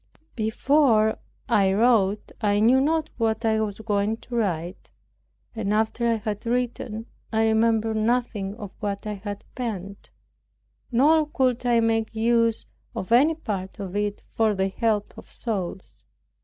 [0.35, 4.89] Before I wrote I knew not what I was going to write.
[5.55, 10.09] And after I had written, I remembered nothing of what I had penned;
[10.91, 16.03] nor could I make use of any part of it for the help of souls.